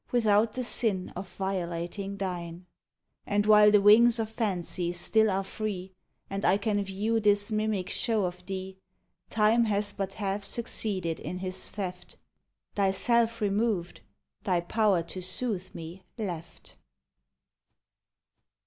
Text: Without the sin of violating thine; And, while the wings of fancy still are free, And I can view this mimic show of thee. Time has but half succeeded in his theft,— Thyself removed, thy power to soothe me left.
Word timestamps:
Without 0.11 0.53
the 0.53 0.63
sin 0.63 1.13
of 1.15 1.31
violating 1.35 2.17
thine; 2.17 2.65
And, 3.27 3.45
while 3.45 3.69
the 3.69 3.79
wings 3.81 4.17
of 4.17 4.31
fancy 4.31 4.93
still 4.93 5.29
are 5.29 5.43
free, 5.43 5.93
And 6.27 6.43
I 6.43 6.57
can 6.57 6.83
view 6.83 7.19
this 7.19 7.51
mimic 7.51 7.87
show 7.87 8.25
of 8.25 8.43
thee. 8.47 8.79
Time 9.29 9.65
has 9.65 9.91
but 9.91 10.13
half 10.13 10.43
succeeded 10.43 11.19
in 11.19 11.37
his 11.37 11.69
theft,— 11.69 12.17
Thyself 12.75 13.41
removed, 13.41 14.01
thy 14.43 14.61
power 14.61 15.03
to 15.03 15.21
soothe 15.21 15.69
me 15.75 16.01
left. 16.17 16.77